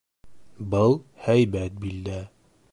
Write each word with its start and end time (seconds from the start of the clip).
Был- 0.71 0.97
һәйбәт 1.27 1.79
билдә. 1.85 2.19